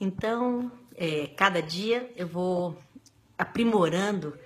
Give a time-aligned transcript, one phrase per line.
[0.00, 2.76] Então, é, cada dia eu vou
[3.38, 4.36] aprimorando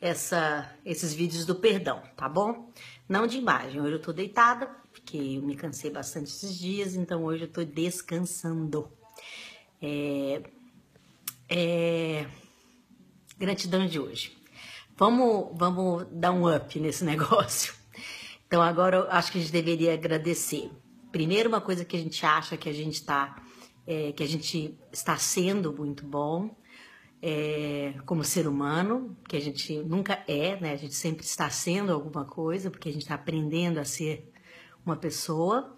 [0.00, 2.70] essa, esses vídeos do perdão, tá bom?
[3.08, 3.80] Não de imagem.
[3.80, 7.64] Hoje eu tô deitada, porque eu me cansei bastante esses dias, então hoje eu tô
[7.64, 8.88] descansando.
[9.80, 10.42] É,
[11.48, 12.26] é,
[13.38, 14.36] gratidão de hoje.
[14.96, 17.74] Vamos, vamos dar um up nesse negócio.
[18.46, 20.70] Então agora eu acho que a gente deveria agradecer.
[21.10, 23.40] Primeiro, uma coisa que a gente acha que a gente está
[23.88, 26.54] é, que a gente está sendo muito bom
[27.22, 30.72] é, como ser humano, que a gente nunca é, né?
[30.72, 34.30] A gente sempre está sendo alguma coisa, porque a gente está aprendendo a ser
[34.84, 35.74] uma pessoa.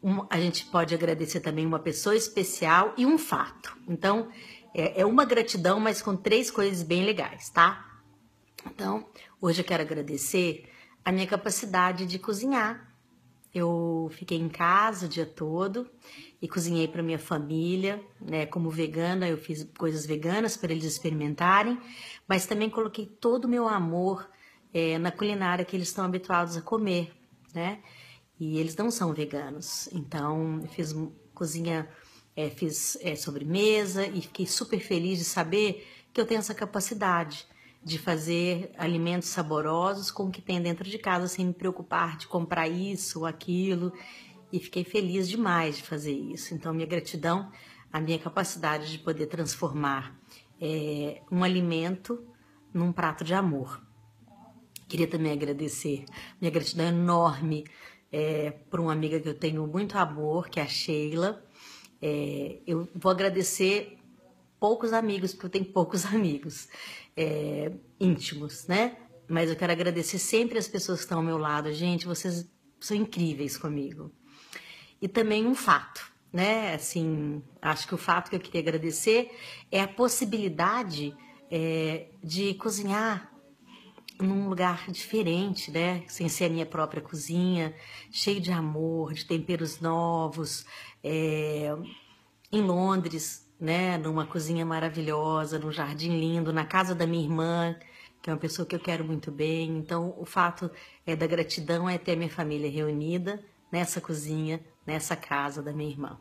[0.00, 3.76] Um, a gente pode agradecer também uma pessoa especial e um fato.
[3.88, 4.28] Então,
[4.72, 8.00] é, é uma gratidão, mas com três coisas bem legais, tá?
[8.64, 9.08] Então,
[9.40, 10.70] hoje eu quero agradecer
[11.04, 12.89] a minha capacidade de cozinhar.
[13.52, 15.88] Eu fiquei em casa o dia todo
[16.40, 18.46] e cozinhei para minha família, né?
[18.46, 21.78] Como vegana, eu fiz coisas veganas para eles experimentarem,
[22.28, 24.28] mas também coloquei todo o meu amor
[24.72, 27.12] é, na culinária que eles estão habituados a comer,
[27.52, 27.80] né?
[28.38, 30.94] E eles não são veganos, então eu fiz
[31.34, 31.88] cozinha,
[32.34, 37.46] é, fiz é, sobremesa e fiquei super feliz de saber que eu tenho essa capacidade
[37.82, 42.26] de fazer alimentos saborosos com o que tem dentro de casa, sem me preocupar de
[42.26, 43.92] comprar isso ou aquilo
[44.52, 46.54] e fiquei feliz demais de fazer isso.
[46.54, 47.50] Então, minha gratidão
[47.92, 50.16] à minha capacidade de poder transformar
[50.60, 52.24] é, um alimento
[52.72, 53.80] num prato de amor.
[54.88, 56.04] Queria também agradecer,
[56.40, 57.64] minha gratidão enorme
[58.12, 61.44] é, por uma amiga que eu tenho muito amor, que é a Sheila.
[62.02, 63.99] É, eu vou agradecer
[64.60, 66.68] poucos amigos, porque eu tenho poucos amigos
[67.16, 68.96] é, íntimos, né?
[69.26, 71.72] Mas eu quero agradecer sempre as pessoas que estão ao meu lado.
[71.72, 72.48] Gente, vocês
[72.78, 74.12] são incríveis comigo.
[75.00, 76.74] E também um fato, né?
[76.74, 79.30] Assim, acho que o fato que eu queria agradecer
[79.70, 81.16] é a possibilidade
[81.50, 83.30] é, de cozinhar
[84.20, 86.04] num lugar diferente, né?
[86.08, 87.74] Sem ser a minha própria cozinha,
[88.10, 90.66] cheio de amor, de temperos novos,
[91.02, 91.74] é,
[92.52, 93.98] em Londres, né?
[93.98, 97.76] Numa cozinha maravilhosa, num jardim lindo, na casa da minha irmã,
[98.22, 99.76] que é uma pessoa que eu quero muito bem.
[99.76, 100.70] Então, o fato
[101.06, 106.18] é da gratidão é ter minha família reunida nessa cozinha, nessa casa da minha irmã.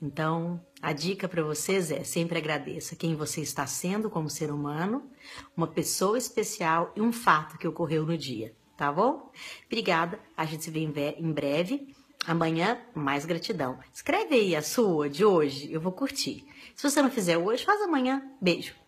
[0.00, 5.08] Então, a dica para vocês é sempre agradeça quem você está sendo como ser humano,
[5.56, 9.30] uma pessoa especial e um fato que ocorreu no dia, tá bom?
[9.66, 11.94] Obrigada, a gente se vê em breve.
[12.26, 13.78] Amanhã, mais gratidão.
[13.92, 16.46] Escreve aí a sua de hoje, eu vou curtir.
[16.74, 18.22] Se você não fizer hoje, faz amanhã.
[18.40, 18.81] Beijo.